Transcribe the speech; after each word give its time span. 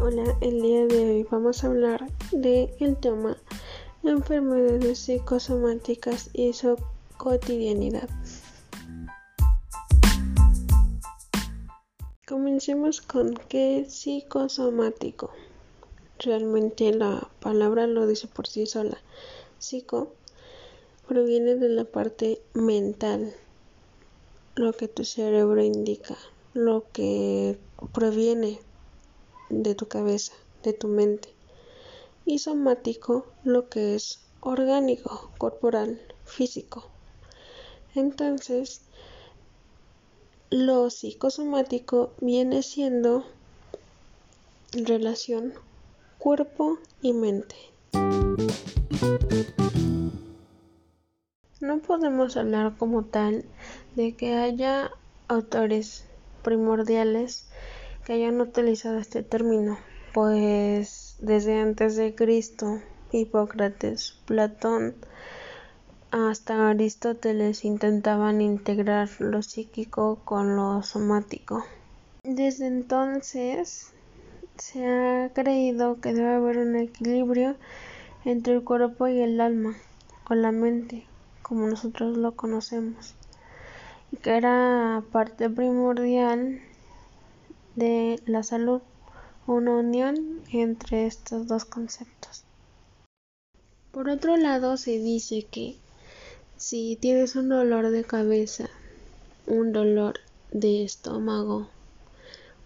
Hola, 0.00 0.36
el 0.40 0.62
día 0.62 0.86
de 0.86 1.10
hoy 1.10 1.26
vamos 1.28 1.64
a 1.64 1.66
hablar 1.66 2.06
de 2.30 2.72
el 2.78 2.96
tema 2.96 3.36
enfermedades 4.04 5.00
psicosomáticas 5.00 6.30
y 6.32 6.52
su 6.52 6.76
cotidianidad. 7.16 8.08
Comencemos 12.28 13.00
con 13.00 13.34
qué 13.48 13.86
psicosomático. 13.88 15.30
Realmente 16.20 16.94
la 16.94 17.28
palabra 17.40 17.88
lo 17.88 18.06
dice 18.06 18.28
por 18.28 18.46
sí 18.46 18.66
sola. 18.66 18.98
Psico 19.58 20.12
proviene 21.08 21.56
de 21.56 21.70
la 21.70 21.84
parte 21.84 22.40
mental, 22.54 23.34
lo 24.54 24.72
que 24.74 24.86
tu 24.86 25.04
cerebro 25.04 25.60
indica, 25.60 26.16
lo 26.54 26.84
que 26.92 27.58
proviene 27.92 28.60
de 29.50 29.74
tu 29.74 29.88
cabeza, 29.88 30.32
de 30.62 30.72
tu 30.72 30.88
mente. 30.88 31.28
Y 32.24 32.38
somático, 32.38 33.26
lo 33.44 33.68
que 33.68 33.94
es 33.94 34.20
orgánico, 34.40 35.30
corporal, 35.38 36.00
físico. 36.24 36.84
Entonces, 37.94 38.82
lo 40.50 40.90
psicosomático 40.90 42.12
viene 42.20 42.62
siendo 42.62 43.24
relación 44.72 45.54
cuerpo 46.18 46.78
y 47.02 47.12
mente. 47.12 47.56
No 51.60 51.78
podemos 51.80 52.36
hablar 52.36 52.76
como 52.76 53.04
tal 53.04 53.44
de 53.96 54.14
que 54.14 54.34
haya 54.34 54.90
autores 55.26 56.04
primordiales 56.42 57.47
que 58.08 58.14
hayan 58.14 58.40
utilizado 58.40 58.96
este 58.96 59.22
término, 59.22 59.76
pues 60.14 61.16
desde 61.20 61.60
antes 61.60 61.94
de 61.94 62.14
Cristo, 62.14 62.80
Hipócrates, 63.12 64.18
Platón, 64.24 64.94
hasta 66.10 66.70
Aristóteles 66.70 67.66
intentaban 67.66 68.40
integrar 68.40 69.10
lo 69.18 69.42
psíquico 69.42 70.20
con 70.24 70.56
lo 70.56 70.82
somático. 70.82 71.66
Desde 72.24 72.66
entonces 72.66 73.92
se 74.56 74.86
ha 74.86 75.30
creído 75.34 76.00
que 76.00 76.14
debe 76.14 76.32
haber 76.32 76.56
un 76.56 76.76
equilibrio 76.76 77.56
entre 78.24 78.54
el 78.54 78.64
cuerpo 78.64 79.06
y 79.08 79.20
el 79.20 79.38
alma, 79.38 79.76
o 80.30 80.34
la 80.34 80.50
mente, 80.50 81.04
como 81.42 81.66
nosotros 81.66 82.16
lo 82.16 82.34
conocemos, 82.34 83.14
y 84.10 84.16
que 84.16 84.34
era 84.34 85.02
parte 85.12 85.50
primordial 85.50 86.62
de 87.78 88.20
la 88.26 88.42
salud, 88.42 88.82
una 89.46 89.76
unión 89.76 90.42
entre 90.52 91.06
estos 91.06 91.46
dos 91.46 91.64
conceptos. 91.64 92.42
Por 93.92 94.08
otro 94.08 94.36
lado, 94.36 94.76
se 94.76 94.98
dice 94.98 95.46
que 95.48 95.76
si 96.56 96.98
tienes 97.00 97.36
un 97.36 97.48
dolor 97.48 97.90
de 97.90 98.02
cabeza, 98.02 98.68
un 99.46 99.72
dolor 99.72 100.18
de 100.50 100.82
estómago 100.82 101.68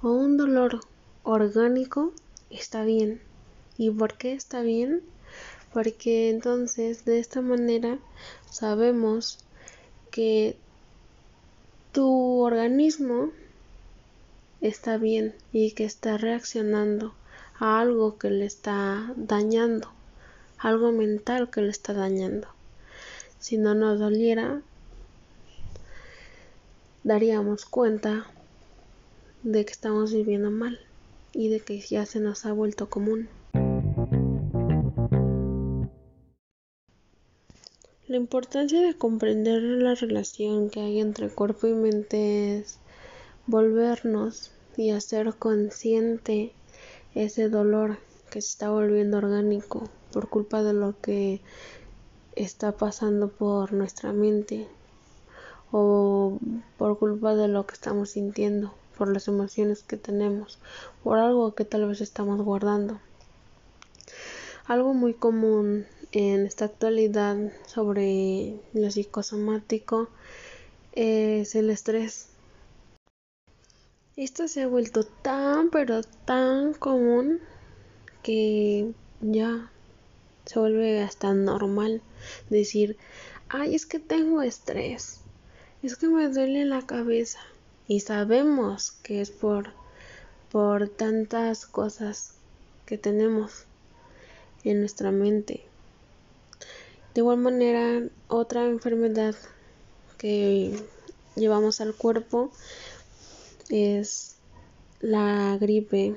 o 0.00 0.12
un 0.12 0.36
dolor 0.36 0.80
orgánico, 1.24 2.12
está 2.48 2.84
bien. 2.84 3.20
¿Y 3.76 3.90
por 3.90 4.16
qué 4.16 4.32
está 4.32 4.62
bien? 4.62 5.02
Porque 5.72 6.30
entonces 6.30 7.04
de 7.04 7.18
esta 7.18 7.40
manera 7.40 7.98
sabemos 8.48 9.40
que 10.12 10.56
tu 11.90 12.40
organismo 12.42 13.32
está 14.60 14.98
bien 14.98 15.34
y 15.52 15.72
que 15.72 15.84
está 15.84 16.18
reaccionando 16.18 17.14
a 17.58 17.80
algo 17.80 18.18
que 18.18 18.30
le 18.30 18.44
está 18.44 19.12
dañando, 19.16 19.90
algo 20.58 20.92
mental 20.92 21.50
que 21.50 21.62
le 21.62 21.70
está 21.70 21.92
dañando. 21.94 22.48
Si 23.38 23.56
no 23.56 23.74
nos 23.74 23.98
doliera, 23.98 24.62
daríamos 27.04 27.64
cuenta 27.64 28.26
de 29.42 29.64
que 29.64 29.72
estamos 29.72 30.12
viviendo 30.12 30.50
mal 30.50 30.78
y 31.32 31.48
de 31.48 31.60
que 31.60 31.80
ya 31.80 32.04
se 32.04 32.20
nos 32.20 32.44
ha 32.44 32.52
vuelto 32.52 32.90
común. 32.90 33.28
La 38.06 38.16
importancia 38.16 38.80
de 38.80 38.94
comprender 38.94 39.62
la 39.62 39.94
relación 39.94 40.68
que 40.68 40.80
hay 40.80 40.98
entre 40.98 41.28
cuerpo 41.28 41.68
y 41.68 41.74
mente 41.74 42.58
es 42.58 42.80
volvernos 43.46 44.50
y 44.76 44.90
hacer 44.90 45.34
consciente 45.34 46.52
ese 47.14 47.48
dolor 47.48 47.98
que 48.30 48.40
se 48.40 48.48
está 48.50 48.70
volviendo 48.70 49.18
orgánico 49.18 49.88
por 50.12 50.28
culpa 50.28 50.62
de 50.62 50.72
lo 50.72 50.94
que 51.00 51.40
está 52.36 52.72
pasando 52.72 53.28
por 53.28 53.72
nuestra 53.72 54.12
mente 54.12 54.68
o 55.72 56.38
por 56.78 56.98
culpa 56.98 57.34
de 57.34 57.48
lo 57.48 57.66
que 57.66 57.74
estamos 57.74 58.10
sintiendo, 58.10 58.72
por 58.96 59.12
las 59.12 59.28
emociones 59.28 59.82
que 59.82 59.96
tenemos, 59.96 60.58
por 61.04 61.18
algo 61.18 61.54
que 61.54 61.64
tal 61.64 61.86
vez 61.86 62.00
estamos 62.00 62.40
guardando. 62.42 63.00
Algo 64.66 64.94
muy 64.94 65.14
común 65.14 65.86
en 66.12 66.46
esta 66.46 66.64
actualidad 66.64 67.36
sobre 67.66 68.56
lo 68.72 68.90
psicosomático 68.90 70.08
es 70.92 71.54
el 71.54 71.70
estrés. 71.70 72.29
Esto 74.20 74.48
se 74.48 74.60
ha 74.60 74.66
vuelto 74.66 75.02
tan 75.04 75.70
pero 75.70 76.02
tan 76.02 76.74
común 76.74 77.40
que 78.22 78.92
ya 79.22 79.70
se 80.44 80.58
vuelve 80.58 81.00
hasta 81.00 81.32
normal 81.32 82.02
decir, 82.50 82.98
ay, 83.48 83.74
es 83.74 83.86
que 83.86 83.98
tengo 83.98 84.42
estrés, 84.42 85.20
es 85.82 85.96
que 85.96 86.06
me 86.06 86.28
duele 86.28 86.66
la 86.66 86.82
cabeza. 86.82 87.40
Y 87.88 88.00
sabemos 88.00 88.92
que 89.02 89.22
es 89.22 89.30
por, 89.30 89.70
por 90.52 90.90
tantas 90.90 91.64
cosas 91.64 92.34
que 92.84 92.98
tenemos 92.98 93.64
en 94.64 94.80
nuestra 94.80 95.12
mente. 95.12 95.62
De 97.14 97.22
igual 97.22 97.38
manera, 97.38 98.06
otra 98.28 98.66
enfermedad 98.66 99.34
que 100.18 100.78
llevamos 101.36 101.80
al 101.80 101.94
cuerpo 101.94 102.52
es 103.70 104.36
la 105.00 105.56
gripe, 105.58 106.16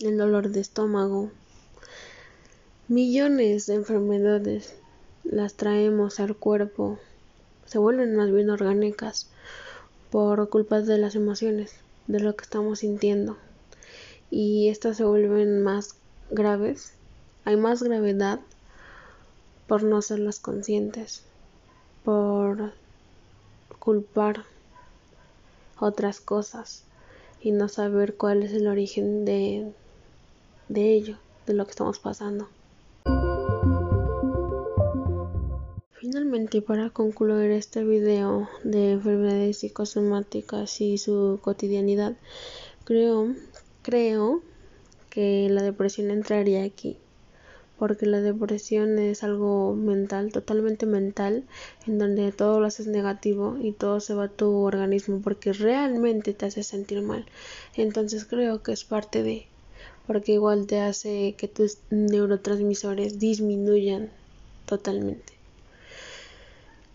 el 0.00 0.18
dolor 0.18 0.50
de 0.50 0.60
estómago. 0.60 1.30
Millones 2.88 3.66
de 3.66 3.74
enfermedades 3.74 4.74
las 5.22 5.54
traemos 5.54 6.18
al 6.18 6.36
cuerpo, 6.36 6.98
se 7.66 7.78
vuelven 7.78 8.16
más 8.16 8.32
bien 8.32 8.50
orgánicas 8.50 9.30
por 10.10 10.48
culpa 10.48 10.80
de 10.80 10.98
las 10.98 11.14
emociones, 11.14 11.74
de 12.08 12.20
lo 12.20 12.34
que 12.34 12.42
estamos 12.44 12.80
sintiendo. 12.80 13.36
Y 14.30 14.68
estas 14.68 14.96
se 14.96 15.04
vuelven 15.04 15.62
más 15.62 15.94
graves, 16.30 16.94
hay 17.44 17.56
más 17.56 17.82
gravedad 17.82 18.40
por 19.68 19.84
no 19.84 20.02
ser 20.02 20.18
las 20.18 20.40
conscientes, 20.40 21.22
por 22.04 22.72
culpar 23.78 24.44
otras 25.78 26.20
cosas 26.20 26.84
y 27.40 27.52
no 27.52 27.68
saber 27.68 28.16
cuál 28.16 28.42
es 28.42 28.52
el 28.52 28.66
origen 28.66 29.24
de, 29.24 29.72
de 30.68 30.92
ello, 30.94 31.18
de 31.46 31.54
lo 31.54 31.64
que 31.64 31.70
estamos 31.70 31.98
pasando. 31.98 32.48
Finalmente, 35.92 36.62
para 36.62 36.90
concluir 36.90 37.50
este 37.50 37.84
video 37.84 38.48
de 38.64 38.92
enfermedades 38.92 39.58
psicosomáticas 39.58 40.80
y 40.80 40.98
su 40.98 41.40
cotidianidad, 41.42 42.16
creo, 42.84 43.34
creo 43.82 44.42
que 45.10 45.48
la 45.50 45.62
depresión 45.62 46.10
entraría 46.10 46.62
aquí 46.64 46.98
porque 47.78 48.06
la 48.06 48.20
depresión 48.20 48.98
es 48.98 49.22
algo 49.22 49.74
mental, 49.74 50.32
totalmente 50.32 50.86
mental, 50.86 51.44
en 51.86 51.98
donde 51.98 52.32
todo 52.32 52.60
lo 52.60 52.66
haces 52.66 52.86
negativo 52.86 53.58
y 53.60 53.72
todo 53.72 54.00
se 54.00 54.14
va 54.14 54.24
a 54.24 54.28
tu 54.28 54.50
organismo 54.62 55.20
porque 55.20 55.52
realmente 55.52 56.32
te 56.32 56.46
hace 56.46 56.62
sentir 56.62 57.02
mal. 57.02 57.26
Entonces 57.74 58.24
creo 58.24 58.62
que 58.62 58.72
es 58.72 58.84
parte 58.84 59.22
de, 59.22 59.46
porque 60.06 60.32
igual 60.32 60.66
te 60.66 60.80
hace 60.80 61.34
que 61.36 61.48
tus 61.48 61.78
neurotransmisores 61.90 63.18
disminuyan 63.18 64.10
totalmente. 64.64 65.34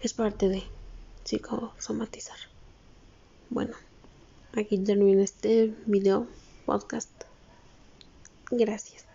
Es 0.00 0.14
parte 0.14 0.48
de 0.48 0.62
psicosomatizar. 1.24 2.38
Bueno, 3.50 3.74
aquí 4.52 4.78
termina 4.78 5.24
este 5.24 5.74
video, 5.86 6.26
podcast. 6.66 7.10
Gracias. 8.50 9.07